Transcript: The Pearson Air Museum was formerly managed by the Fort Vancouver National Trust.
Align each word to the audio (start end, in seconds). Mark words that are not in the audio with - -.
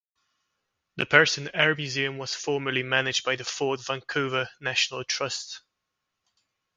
The 0.95 1.05
Pearson 1.05 1.51
Air 1.53 1.75
Museum 1.75 2.17
was 2.17 2.33
formerly 2.33 2.81
managed 2.81 3.23
by 3.23 3.35
the 3.35 3.43
Fort 3.43 3.85
Vancouver 3.85 4.49
National 4.59 5.03
Trust. 5.03 5.61